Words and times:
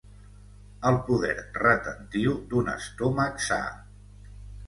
El 0.91 0.95
poder 1.09 1.35
retentiu 1.57 2.33
d'un 2.53 2.71
estómac 2.73 3.39
sa. 3.51 3.59